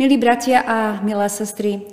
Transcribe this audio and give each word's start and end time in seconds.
Milí 0.00 0.16
bratia 0.16 0.64
a 0.64 0.96
milé 1.04 1.28
sestry, 1.28 1.84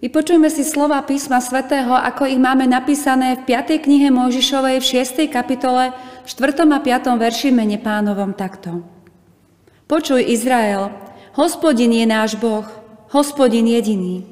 vypočujme 0.00 0.48
si 0.48 0.64
slova 0.64 0.96
písma 1.04 1.44
svätého, 1.44 1.92
ako 1.92 2.24
ich 2.24 2.40
máme 2.40 2.64
napísané 2.64 3.36
v 3.36 3.52
5. 3.52 3.84
knihe 3.84 4.08
Mojžišovej 4.08 4.80
v 4.80 4.86
6. 5.04 5.28
kapitole 5.28 5.92
4. 6.24 6.40
a 6.56 6.78
5. 6.80 7.20
verši 7.20 7.52
mene 7.52 7.76
pánovom 7.76 8.32
takto. 8.32 8.80
Počuj 9.84 10.24
Izrael, 10.24 10.88
hospodin 11.36 11.92
je 11.92 12.08
náš 12.08 12.40
Boh, 12.40 12.64
hospodin 13.12 13.68
jediný. 13.68 14.24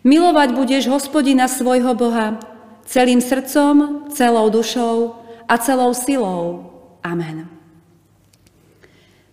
Milovať 0.00 0.56
budeš 0.56 0.88
hospodina 0.88 1.52
svojho 1.52 1.92
Boha 1.92 2.40
celým 2.88 3.20
srdcom, 3.20 4.08
celou 4.08 4.48
dušou 4.48 5.12
a 5.44 5.60
celou 5.60 5.92
silou. 5.92 6.72
Amen. 7.04 7.52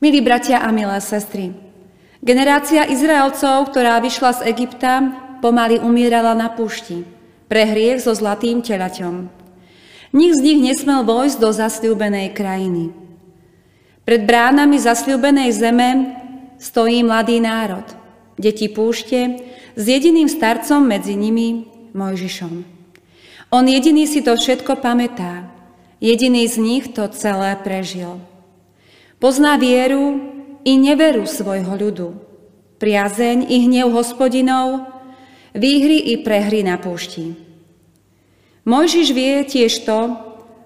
Milí 0.03 0.19
bratia 0.19 0.59
a 0.59 0.75
milé 0.75 0.99
sestry, 0.99 1.62
Generácia 2.23 2.87
Izraelcov, 2.87 3.75
ktorá 3.75 3.99
vyšla 3.99 4.31
z 4.39 4.41
Egypta, 4.55 5.03
pomaly 5.43 5.83
umierala 5.83 6.31
na 6.31 6.47
púšti 6.47 7.03
pre 7.51 7.67
hriech 7.67 7.99
so 7.99 8.15
zlatým 8.15 8.63
telaťom. 8.63 9.27
Nik 10.15 10.31
z 10.31 10.39
nich 10.39 10.59
nesmel 10.63 11.03
vojsť 11.03 11.37
do 11.43 11.51
zasľúbenej 11.51 12.31
krajiny. 12.31 12.95
Pred 14.07 14.23
bránami 14.23 14.79
zasľúbenej 14.79 15.51
zeme 15.51 15.89
stojí 16.63 17.03
mladý 17.03 17.43
národ, 17.43 17.83
deti 18.39 18.71
púšte, 18.71 19.43
s 19.75 19.83
jediným 19.83 20.31
starcom 20.31 20.79
medzi 20.79 21.19
nimi, 21.19 21.67
Mojžišom. 21.91 22.53
On 23.51 23.67
jediný 23.67 24.07
si 24.07 24.23
to 24.23 24.39
všetko 24.39 24.79
pamätá, 24.79 25.51
jediný 25.99 26.47
z 26.47 26.55
nich 26.55 26.85
to 26.95 27.03
celé 27.11 27.59
prežil. 27.59 28.23
Pozná 29.19 29.59
vieru, 29.59 30.32
i 30.63 30.79
neveru 30.79 31.27
svojho 31.27 31.75
ľudu, 31.75 32.07
priazeň 32.79 33.47
i 33.47 33.67
hnev 33.67 33.91
hospodinov, 33.91 34.87
výhry 35.55 36.11
i 36.11 36.19
prehry 36.19 36.65
na 36.65 36.79
púšti. 36.81 37.35
Mojžiš 38.63 39.07
vie 39.11 39.43
tiež 39.43 39.83
to, 39.83 39.99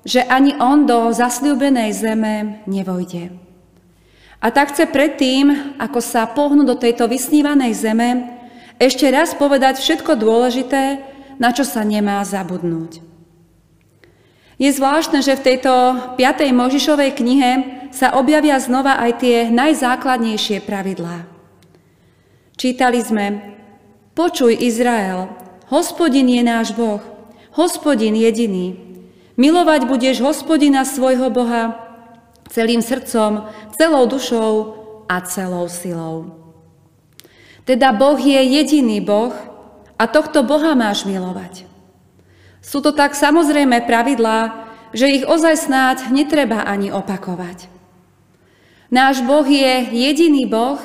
že 0.08 0.23
ani 0.23 0.56
on 0.62 0.88
do 0.88 1.12
zasľúbenej 1.12 1.92
zeme 1.92 2.64
nevojde. 2.70 3.34
A 4.38 4.48
tak 4.54 4.72
chce 4.72 4.86
predtým, 4.86 5.76
ako 5.81 6.00
sa 6.00 6.30
pohnú 6.30 6.61
do 6.61 6.78
tejto 6.78 7.09
vysnívanej 7.09 7.73
zeme, 7.73 8.09
ešte 8.78 9.09
raz 9.09 9.34
povedať 9.34 9.82
všetko 9.82 10.14
dôležité, 10.14 11.02
na 11.42 11.50
čo 11.50 11.66
sa 11.66 11.82
nemá 11.82 12.22
zabudnúť. 12.22 13.02
Je 14.58 14.74
zvláštne, 14.74 15.22
že 15.22 15.38
v 15.38 15.46
tejto 15.54 15.74
5. 16.18 16.50
Možišovej 16.50 17.14
knihe 17.14 17.52
sa 17.94 18.18
objavia 18.18 18.58
znova 18.58 18.98
aj 18.98 19.22
tie 19.22 19.38
najzákladnejšie 19.54 20.66
pravidlá. 20.66 21.30
Čítali 22.58 22.98
sme, 23.06 23.54
počuj 24.18 24.58
Izrael, 24.58 25.30
hospodin 25.70 26.26
je 26.26 26.42
náš 26.42 26.74
Boh, 26.74 27.06
hospodin 27.54 28.18
jediný. 28.18 28.74
Milovať 29.38 29.86
budeš 29.86 30.26
hospodina 30.26 30.82
svojho 30.82 31.30
Boha 31.30 31.78
celým 32.50 32.82
srdcom, 32.82 33.46
celou 33.78 34.10
dušou 34.10 34.54
a 35.06 35.22
celou 35.22 35.70
silou. 35.70 36.34
Teda 37.62 37.94
Boh 37.94 38.18
je 38.18 38.42
jediný 38.42 39.06
Boh 39.06 39.38
a 40.02 40.04
tohto 40.10 40.42
Boha 40.42 40.74
máš 40.74 41.06
milovať. 41.06 41.67
Sú 42.62 42.84
to 42.84 42.92
tak 42.92 43.14
samozrejme 43.16 43.86
pravidlá, 43.86 44.68
že 44.95 45.12
ich 45.12 45.23
ozaj 45.28 45.56
snáď 45.68 45.98
netreba 46.12 46.64
ani 46.64 46.92
opakovať. 46.92 47.70
Náš 48.88 49.20
Boh 49.28 49.44
je 49.44 49.92
jediný 49.92 50.48
Boh 50.48 50.80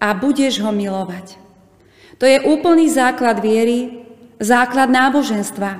a 0.00 0.16
budeš 0.16 0.64
ho 0.64 0.72
milovať. 0.72 1.36
To 2.18 2.24
je 2.24 2.40
úplný 2.42 2.88
základ 2.88 3.38
viery, 3.38 4.02
základ 4.40 4.88
náboženstva, 4.90 5.78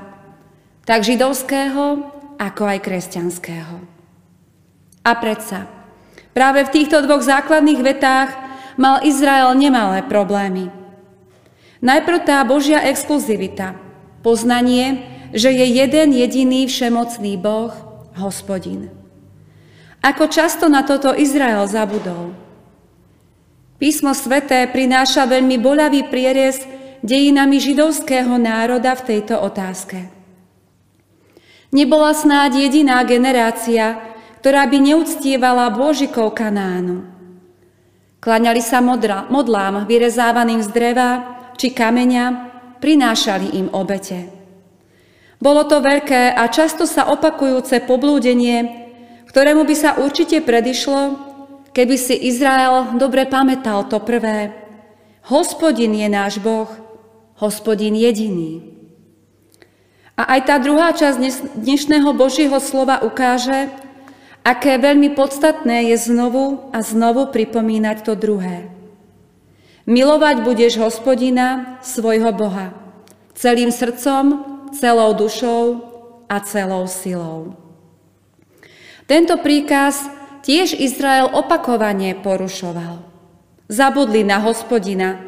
tak 0.85 1.01
židovského, 1.03 2.05
ako 2.39 2.63
aj 2.69 2.79
kresťanského. 2.85 3.77
A 5.03 5.11
predsa, 5.17 5.67
práve 6.37 6.69
v 6.69 6.73
týchto 6.75 7.01
dvoch 7.03 7.25
základných 7.25 7.81
vetách 7.81 8.31
mal 8.79 9.03
Izrael 9.03 9.57
nemalé 9.57 10.05
problémy. 10.07 10.71
Najprv 11.81 12.19
tá 12.23 12.45
Božia 12.45 12.85
exkluzivita, 12.87 13.75
poznanie, 14.25 15.05
že 15.37 15.53
je 15.53 15.67
jeden 15.67 16.15
jediný 16.17 16.65
všemocný 16.65 17.37
Boh, 17.37 17.73
hospodin. 18.17 18.91
Ako 20.01 20.31
často 20.31 20.71
na 20.71 20.87
toto 20.87 21.11
Izrael 21.13 21.67
zabudol. 21.67 22.33
Písmo 23.79 24.11
sveté 24.15 24.67
prináša 24.71 25.27
veľmi 25.27 25.59
bolavý 25.59 26.07
prierez 26.07 26.63
dejinami 27.03 27.63
židovského 27.63 28.35
národa 28.39 28.95
v 28.99 29.07
tejto 29.15 29.39
otázke. 29.39 30.11
Nebola 31.71 32.17
snáď 32.17 32.65
jediná 32.67 33.05
generácia, 33.05 34.01
ktorá 34.41 34.65
by 34.67 34.79
neúctievala 34.81 35.69
Božikov 35.75 36.33
Kanánu. 36.33 37.05
Klaňali 38.19 38.63
sa 38.65 38.81
modlám 39.29 39.87
vyrezávaným 39.87 40.65
z 40.65 40.69
dreva 40.75 41.11
či 41.55 41.71
kameňa, 41.71 42.48
prinášali 42.79 43.55
im 43.59 43.69
obete. 43.71 44.31
Bolo 45.39 45.63
to 45.71 45.79
veľké 45.79 46.35
a 46.35 46.51
často 46.51 46.83
sa 46.83 47.07
opakujúce 47.15 47.87
poblúdenie, 47.87 48.91
ktorému 49.31 49.63
by 49.63 49.75
sa 49.79 49.91
určite 50.03 50.43
predišlo, 50.43 51.15
keby 51.71 51.95
si 51.95 52.19
Izrael 52.27 52.99
dobre 52.99 53.23
pamätal 53.29 53.87
to 53.87 54.03
prvé. 54.03 54.51
Hospodin 55.31 55.95
je 55.95 56.09
náš 56.11 56.43
Boh, 56.43 56.67
hospodin 57.39 57.95
jediný. 57.95 58.65
A 60.19 60.35
aj 60.35 60.41
tá 60.51 60.57
druhá 60.59 60.91
časť 60.91 61.55
dnešného 61.55 62.11
Božieho 62.11 62.59
slova 62.59 62.99
ukáže, 63.07 63.71
aké 64.43 64.75
veľmi 64.75 65.15
podstatné 65.15 65.95
je 65.95 66.11
znovu 66.11 66.67
a 66.75 66.83
znovu 66.83 67.31
pripomínať 67.31 68.03
to 68.03 68.19
druhé. 68.19 68.78
Milovať 69.89 70.45
budeš 70.45 70.77
hospodina, 70.85 71.81
svojho 71.81 72.29
Boha, 72.37 72.77
celým 73.33 73.73
srdcom, 73.73 74.45
celou 74.77 75.17
dušou 75.17 75.81
a 76.29 76.45
celou 76.45 76.85
silou. 76.85 77.57
Tento 79.09 79.41
príkaz 79.41 80.05
tiež 80.45 80.77
Izrael 80.77 81.33
opakovane 81.33 82.13
porušoval. 82.21 83.01
Zabudli 83.73 84.29
na 84.29 84.45
hospodina. 84.45 85.25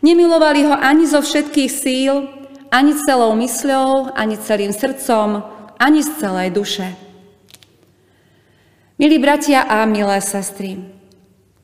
Nemilovali 0.00 0.64
ho 0.64 0.72
ani 0.72 1.04
zo 1.04 1.20
všetkých 1.20 1.68
síl, 1.68 2.32
ani 2.72 2.96
celou 3.04 3.36
mysľou, 3.36 4.16
ani 4.16 4.40
celým 4.40 4.72
srdcom, 4.72 5.44
ani 5.76 6.00
z 6.00 6.10
celej 6.16 6.56
duše. 6.56 6.96
Milí 8.96 9.20
bratia 9.20 9.68
a 9.68 9.84
milé 9.84 10.16
sestry, 10.24 10.80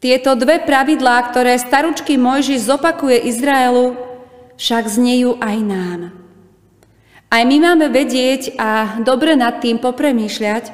tieto 0.04 0.36
dve 0.36 0.60
pravidlá, 0.60 1.32
ktoré 1.32 1.56
staručky 1.56 2.20
Mojži 2.20 2.60
zopakuje 2.60 3.24
Izraelu, 3.24 3.96
však 4.60 4.84
znejú 4.84 5.40
aj 5.40 5.56
nám. 5.64 6.00
Aj 7.32 7.40
my 7.40 7.56
máme 7.56 7.88
vedieť 7.88 8.52
a 8.60 9.00
dobre 9.00 9.32
nad 9.32 9.64
tým 9.64 9.80
popremýšľať, 9.80 10.68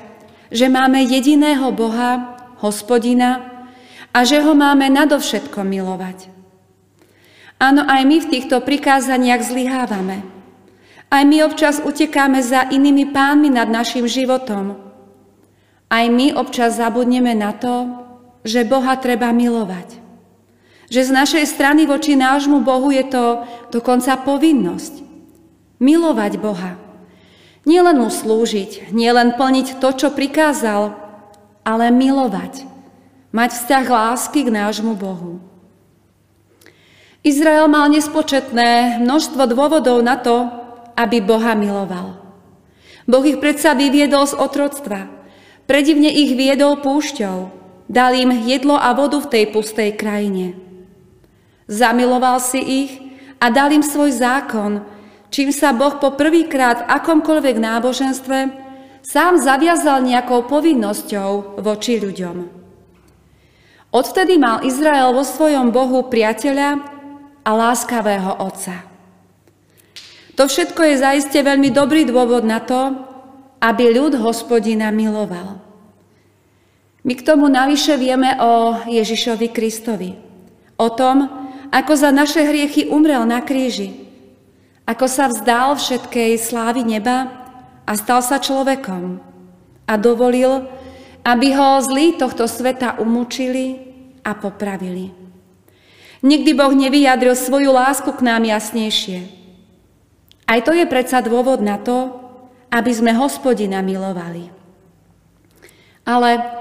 že 0.50 0.66
máme 0.66 1.06
jediného 1.06 1.70
Boha, 1.70 2.42
hospodina, 2.58 3.62
a 4.10 4.26
že 4.26 4.42
ho 4.42 4.50
máme 4.58 4.91
nadovšetko 4.91 5.62
milovať. 5.62 6.26
Áno, 7.62 7.86
aj 7.86 8.03
my 8.03 8.16
v 8.18 8.30
týchto 8.34 8.59
prikázaniach 8.59 9.47
zlyhávame. 9.47 10.26
Aj 11.06 11.22
my 11.22 11.47
občas 11.47 11.78
utekáme 11.78 12.42
za 12.42 12.66
inými 12.66 13.15
pánmi 13.15 13.47
nad 13.47 13.71
našim 13.71 14.10
životom. 14.10 14.74
Aj 15.86 16.03
my 16.10 16.34
občas 16.34 16.83
zabudneme 16.83 17.30
na 17.38 17.54
to, 17.54 18.09
že 18.45 18.65
Boha 18.65 18.97
treba 18.97 19.31
milovať. 19.31 20.01
Že 20.91 21.01
z 21.07 21.10
našej 21.15 21.45
strany 21.47 21.87
voči 21.87 22.19
nášmu 22.19 22.66
Bohu 22.66 22.91
je 22.91 23.04
to 23.07 23.47
dokonca 23.71 24.19
povinnosť. 24.27 25.07
Milovať 25.78 26.33
Boha. 26.42 26.77
Nielen 27.69 28.01
mu 28.01 28.09
slúžiť, 28.09 28.91
nielen 28.91 29.37
plniť 29.37 29.78
to, 29.78 29.89
čo 29.92 30.09
prikázal, 30.10 30.97
ale 31.63 31.92
milovať. 31.92 32.66
Mať 33.31 33.51
vzťah 33.54 33.87
lásky 33.87 34.48
k 34.48 34.51
nášmu 34.51 34.98
Bohu. 34.98 35.39
Izrael 37.21 37.69
mal 37.69 37.93
nespočetné 37.93 38.98
množstvo 39.04 39.45
dôvodov 39.45 40.01
na 40.01 40.16
to, 40.16 40.48
aby 40.97 41.21
Boha 41.21 41.53
miloval. 41.53 42.16
Boh 43.04 43.25
ich 43.28 43.39
predsa 43.39 43.77
vyviedol 43.77 44.25
z 44.25 44.34
otroctva. 44.41 45.07
Predivne 45.69 46.09
ich 46.09 46.33
viedol 46.34 46.81
púšťou. 46.81 47.59
Dal 47.91 48.15
im 48.15 48.31
jedlo 48.47 48.78
a 48.78 48.95
vodu 48.95 49.19
v 49.19 49.27
tej 49.27 49.45
pustej 49.51 49.98
krajine. 49.98 50.54
Zamiloval 51.66 52.39
si 52.39 52.63
ich 52.63 52.92
a 53.42 53.51
dal 53.51 53.75
im 53.75 53.83
svoj 53.83 54.15
zákon, 54.15 54.87
čím 55.34 55.51
sa 55.51 55.75
Boh 55.75 55.98
po 55.98 56.15
prvýkrát 56.15 56.87
v 56.87 56.89
akomkoľvek 57.03 57.57
náboženstve 57.59 58.39
sám 59.03 59.42
zaviazal 59.42 60.07
nejakou 60.07 60.47
povinnosťou 60.47 61.59
voči 61.59 61.98
ľuďom. 61.98 62.37
Odvtedy 63.91 64.39
mal 64.39 64.63
Izrael 64.63 65.10
vo 65.10 65.27
svojom 65.27 65.75
Bohu 65.75 66.07
priateľa 66.07 66.78
a 67.43 67.51
láskavého 67.51 68.39
otca. 68.39 68.86
To 70.39 70.47
všetko 70.47 70.78
je 70.78 70.95
zaiste 71.03 71.39
veľmi 71.43 71.75
dobrý 71.75 72.07
dôvod 72.07 72.47
na 72.47 72.63
to, 72.63 72.95
aby 73.59 73.91
ľud 73.91 74.15
hospodina 74.22 74.95
miloval. 74.95 75.70
My 77.00 77.16
k 77.16 77.24
tomu 77.24 77.48
navyše 77.48 77.97
vieme 77.97 78.36
o 78.36 78.76
Ježišovi 78.84 79.48
Kristovi. 79.48 80.20
O 80.76 80.92
tom, 80.92 81.28
ako 81.72 81.92
za 81.97 82.12
naše 82.12 82.44
hriechy 82.44 82.92
umrel 82.92 83.24
na 83.24 83.41
kríži. 83.41 83.97
Ako 84.84 85.08
sa 85.08 85.32
vzdal 85.32 85.80
všetkej 85.80 86.36
slávy 86.36 86.84
neba 86.84 87.30
a 87.88 87.92
stal 87.97 88.20
sa 88.20 88.36
človekom. 88.36 89.22
A 89.88 89.92
dovolil, 89.97 90.68
aby 91.24 91.56
ho 91.56 91.80
zlí 91.80 92.20
tohto 92.20 92.44
sveta 92.44 93.00
umúčili 93.00 93.80
a 94.20 94.36
popravili. 94.36 95.14
Nikdy 96.20 96.52
Boh 96.52 96.74
nevyjadril 96.76 97.32
svoju 97.32 97.72
lásku 97.72 98.12
k 98.12 98.20
nám 98.20 98.44
jasnejšie. 98.44 99.24
Aj 100.44 100.60
to 100.60 100.76
je 100.76 100.84
predsa 100.84 101.24
dôvod 101.24 101.64
na 101.64 101.80
to, 101.80 102.12
aby 102.68 102.92
sme 102.92 103.16
hospodina 103.16 103.80
milovali. 103.80 104.52
Ale 106.04 106.59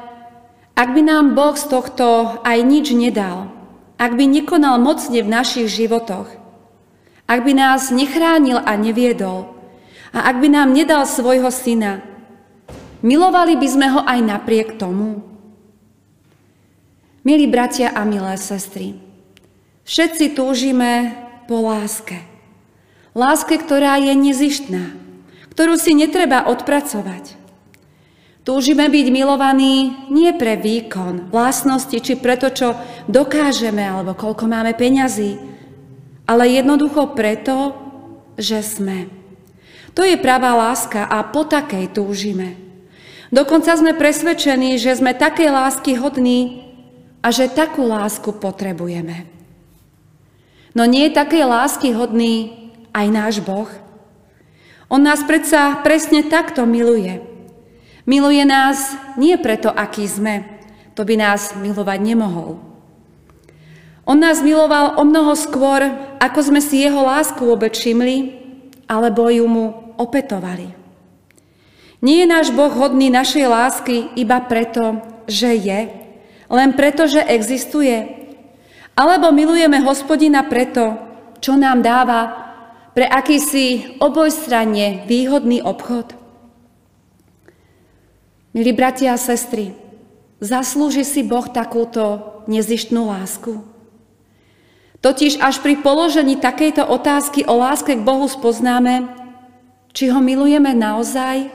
ak 0.79 0.95
by 0.95 1.01
nám 1.03 1.35
Boh 1.35 1.59
z 1.59 1.67
tohto 1.67 2.39
aj 2.39 2.57
nič 2.63 2.95
nedal, 2.95 3.51
ak 3.99 4.15
by 4.15 4.23
nekonal 4.23 4.79
mocne 4.79 5.19
v 5.19 5.27
našich 5.27 5.67
životoch, 5.67 6.31
ak 7.27 7.39
by 7.43 7.51
nás 7.51 7.91
nechránil 7.91 8.63
a 8.63 8.79
neviedol, 8.79 9.51
a 10.15 10.31
ak 10.31 10.39
by 10.39 10.47
nám 10.47 10.71
nedal 10.71 11.03
svojho 11.03 11.51
syna, 11.51 11.99
Milovali 12.99 13.55
by 13.55 13.67
sme 13.67 13.87
ho 13.95 14.03
aj 14.03 14.19
napriek 14.19 14.75
tomu? 14.75 15.23
Milí 17.23 17.47
bratia 17.47 17.95
a 17.95 18.03
milé 18.03 18.35
sestry, 18.35 18.99
všetci 19.87 20.35
túžime 20.35 21.15
po 21.47 21.63
láske. 21.63 22.19
Láske, 23.15 23.55
ktorá 23.55 23.95
je 24.03 24.11
nezištná, 24.11 24.91
ktorú 25.55 25.79
si 25.79 25.95
netreba 25.95 26.43
odpracovať. 26.43 27.38
Túžime 28.49 28.89
byť 28.89 29.13
milovaní 29.13 30.09
nie 30.09 30.33
pre 30.33 30.57
výkon, 30.57 31.29
vlastnosti, 31.29 31.93
či 31.93 32.17
preto, 32.17 32.49
čo 32.49 32.73
dokážeme, 33.05 33.85
alebo 33.85 34.17
koľko 34.17 34.49
máme 34.49 34.73
peňazí, 34.73 35.37
ale 36.25 36.57
jednoducho 36.57 37.13
preto, 37.13 37.77
že 38.41 38.65
sme. 38.65 39.05
To 39.93 40.01
je 40.01 40.17
pravá 40.17 40.57
láska 40.57 41.05
a 41.05 41.29
po 41.29 41.45
takej 41.45 41.93
túžime. 41.93 42.57
Dokonca 43.29 43.69
sme 43.77 43.93
presvedčení, 43.93 44.81
že 44.81 44.97
sme 44.97 45.13
také 45.13 45.53
lásky 45.53 45.93
hodní 46.01 46.73
a 47.21 47.29
že 47.29 47.53
takú 47.53 47.85
lásku 47.85 48.33
potrebujeme. 48.33 49.29
No 50.73 50.89
nie 50.89 51.05
je 51.05 51.21
také 51.21 51.45
lásky 51.45 51.93
hodný 51.93 52.65
aj 52.97 53.13
náš 53.13 53.35
Boh. 53.45 53.69
On 54.89 54.97
nás 54.97 55.21
predsa 55.21 55.85
presne 55.85 56.25
takto 56.25 56.65
miluje. 56.65 57.28
Miluje 58.09 58.41
nás 58.41 58.97
nie 59.21 59.37
preto, 59.37 59.69
aký 59.69 60.09
sme, 60.09 60.41
to 60.97 61.05
by 61.05 61.13
nás 61.13 61.53
milovať 61.53 62.01
nemohol. 62.01 62.57
On 64.09 64.17
nás 64.17 64.41
miloval 64.41 64.97
o 64.97 65.05
mnoho 65.05 65.37
skôr, 65.37 65.85
ako 66.17 66.39
sme 66.41 66.57
si 66.57 66.81
jeho 66.81 67.05
lásku 67.05 67.37
vôbec 67.37 67.77
všimli, 67.77 68.33
alebo 68.89 69.29
ju 69.29 69.45
mu 69.45 69.93
opetovali. 70.01 70.73
Nie 72.01 72.25
je 72.25 72.31
náš 72.33 72.47
Boh 72.49 72.73
hodný 72.73 73.13
našej 73.13 73.45
lásky 73.45 74.09
iba 74.17 74.41
preto, 74.41 74.97
že 75.29 75.53
je, 75.53 75.79
len 76.49 76.73
preto, 76.73 77.05
že 77.05 77.21
existuje? 77.21 77.93
Alebo 78.97 79.29
milujeme 79.29 79.85
hospodina 79.85 80.41
preto, 80.49 80.97
čo 81.37 81.53
nám 81.53 81.85
dáva 81.85 82.21
pre 82.97 83.05
akýsi 83.05 84.01
obojstranne 84.01 85.05
výhodný 85.05 85.61
obchod? 85.61 86.18
Milí 88.49 88.73
bratia 88.73 89.13
a 89.13 89.21
sestry, 89.21 89.77
zaslúži 90.41 91.05
si 91.05 91.21
Boh 91.21 91.45
takúto 91.45 92.41
nezištnú 92.49 93.05
lásku? 93.05 93.61
Totiž 95.05 95.37
až 95.37 95.61
pri 95.61 95.77
položení 95.79 96.33
takejto 96.33 96.81
otázky 96.81 97.45
o 97.45 97.55
láske 97.61 97.93
k 97.93 98.01
Bohu 98.01 98.25
spoznáme, 98.25 99.05
či 99.93 100.09
ho 100.09 100.17
milujeme 100.17 100.73
naozaj 100.73 101.53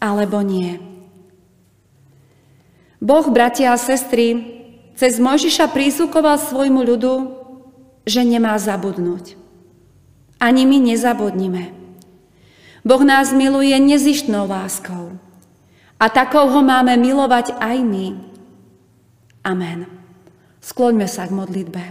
alebo 0.00 0.40
nie. 0.40 0.80
Boh, 2.96 3.28
bratia 3.28 3.76
a 3.76 3.78
sestry, 3.78 4.40
cez 4.96 5.20
Mojžiša 5.20 5.68
prísukoval 5.68 6.40
svojmu 6.40 6.80
ľudu, 6.80 7.14
že 8.08 8.24
nemá 8.24 8.56
zabudnúť. 8.56 9.36
Ani 10.40 10.64
my 10.64 10.80
nezabudnime. 10.80 11.76
Boh 12.82 13.02
nás 13.04 13.30
miluje 13.30 13.76
nezištnou 13.78 14.48
láskou. 14.48 15.20
A 16.02 16.10
takou 16.10 16.50
ho 16.50 16.60
máme 16.66 16.98
milovať 16.98 17.54
aj 17.62 17.78
my. 17.78 18.18
Amen. 19.46 19.86
Skloňme 20.58 21.06
sa 21.06 21.30
k 21.30 21.36
modlitbe. 21.38 21.84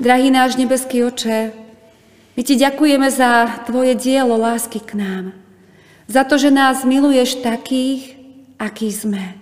Drahý 0.00 0.32
náš 0.32 0.56
nebeský 0.56 1.04
oče, 1.04 1.52
my 2.36 2.42
ti 2.44 2.56
ďakujeme 2.56 3.08
za 3.08 3.64
tvoje 3.64 3.96
dielo 3.96 4.36
lásky 4.36 4.80
k 4.80 4.96
nám. 4.96 5.24
Za 6.08 6.24
to, 6.24 6.40
že 6.40 6.52
nás 6.52 6.84
miluješ 6.84 7.40
takých, 7.40 8.16
akí 8.60 8.92
sme. 8.92 9.36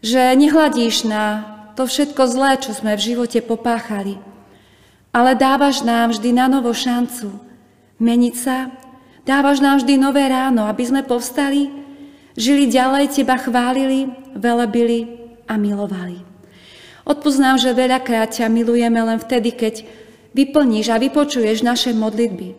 Že 0.00 0.36
nehladíš 0.40 1.08
na 1.08 1.24
to 1.72 1.88
všetko 1.88 2.20
zlé, 2.28 2.60
čo 2.60 2.72
sme 2.76 2.96
v 2.96 3.04
živote 3.12 3.40
popáchali, 3.44 4.20
ale 5.12 5.36
dávaš 5.36 5.84
nám 5.84 6.16
vždy 6.16 6.32
na 6.32 6.48
novo 6.48 6.72
šancu 6.72 7.36
meniť 8.00 8.34
sa, 8.36 8.72
dávaš 9.22 9.58
nám 9.62 9.82
vždy 9.82 9.94
nové 9.98 10.26
ráno, 10.28 10.66
aby 10.66 10.82
sme 10.86 11.02
povstali, 11.06 11.70
žili 12.38 12.68
ďalej, 12.70 13.12
teba 13.12 13.38
chválili, 13.38 14.10
velebili 14.34 15.20
a 15.46 15.58
milovali. 15.58 16.24
Odpúsť 17.02 17.38
nám, 17.42 17.56
že 17.58 17.74
veľakrát 17.74 18.30
ťa 18.30 18.46
milujeme 18.46 19.00
len 19.02 19.18
vtedy, 19.18 19.50
keď 19.50 19.82
vyplníš 20.32 20.94
a 20.94 21.02
vypočuješ 21.02 21.66
naše 21.66 21.90
modlitby. 21.92 22.54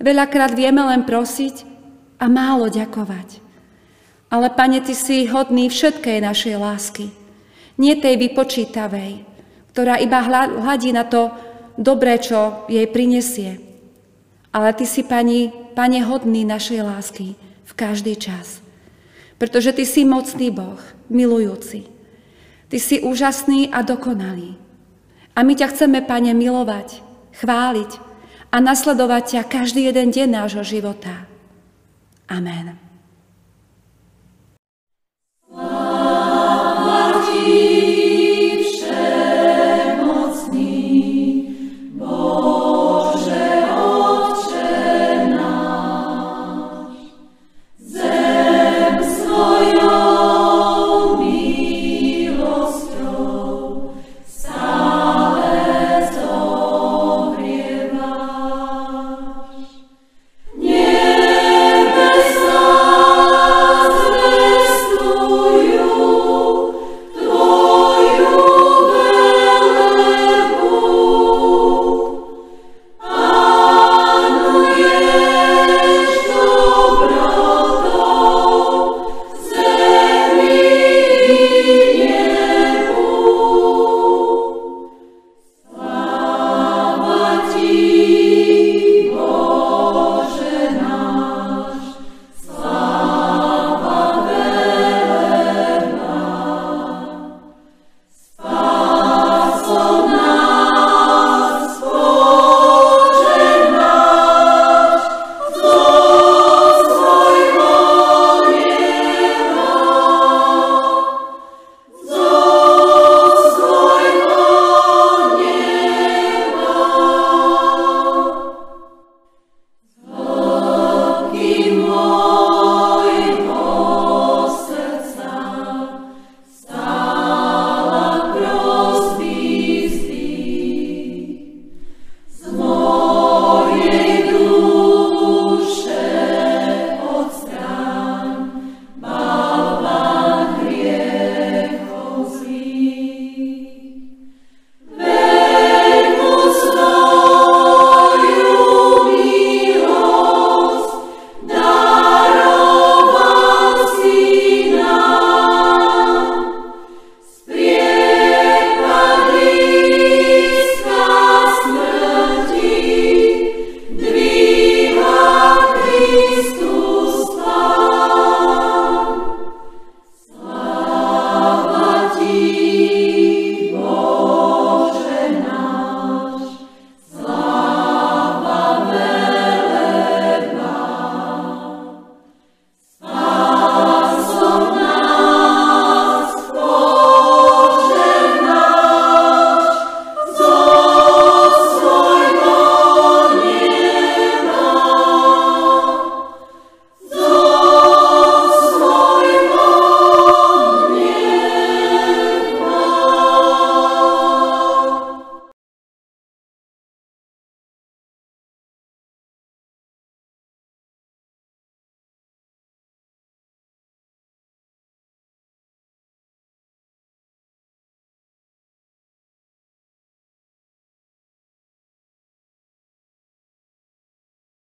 Veľakrát 0.00 0.54
vieme 0.54 0.80
len 0.86 1.04
prosiť 1.04 1.66
a 2.16 2.30
málo 2.30 2.70
ďakovať. 2.70 3.42
Ale, 4.30 4.46
Pane, 4.54 4.78
Ty 4.80 4.94
si 4.94 5.26
hodný 5.26 5.66
všetkej 5.66 6.22
našej 6.22 6.54
lásky. 6.54 7.10
Nie 7.76 7.98
tej 7.98 8.14
vypočítavej, 8.30 9.26
ktorá 9.74 9.98
iba 9.98 10.22
hladí 10.22 10.94
na 10.94 11.02
to 11.02 11.34
dobré, 11.74 12.20
čo 12.22 12.64
jej 12.70 12.86
prinesie. 12.86 13.69
Ale 14.50 14.74
Ty 14.74 14.86
si, 14.86 15.06
Pani, 15.06 15.54
Pane, 15.78 16.02
hodný 16.02 16.42
našej 16.42 16.82
lásky 16.82 17.38
v 17.64 17.72
každý 17.78 18.18
čas. 18.18 18.58
Pretože 19.38 19.72
Ty 19.72 19.84
si 19.86 20.02
mocný 20.02 20.50
Boh, 20.50 20.82
milujúci. 21.06 21.86
Ty 22.66 22.78
si 22.78 23.02
úžasný 23.02 23.70
a 23.70 23.86
dokonalý. 23.86 24.58
A 25.38 25.46
my 25.46 25.54
ťa 25.54 25.70
chceme, 25.70 26.02
Pane, 26.02 26.34
milovať, 26.34 27.02
chváliť 27.38 27.90
a 28.50 28.56
nasledovať 28.58 29.38
ťa 29.38 29.42
každý 29.46 29.86
jeden 29.86 30.10
deň 30.10 30.28
nášho 30.42 30.66
života. 30.66 31.30
Amen. 32.26 32.90
Slava 35.50 37.89